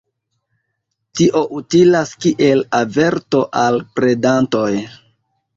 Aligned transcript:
Tio 1.19 1.41
utilas 1.57 2.13
kiel 2.27 2.65
averto 2.79 3.43
al 3.65 3.81
predantoj. 4.01 4.69